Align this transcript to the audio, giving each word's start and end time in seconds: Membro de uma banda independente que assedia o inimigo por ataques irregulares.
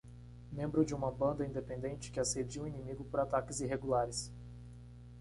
Membro 0.51 0.83
de 0.83 0.95
uma 0.95 1.11
banda 1.11 1.45
independente 1.45 2.09
que 2.09 2.19
assedia 2.19 2.63
o 2.63 2.67
inimigo 2.67 3.03
por 3.03 3.19
ataques 3.19 3.59
irregulares. 3.59 4.31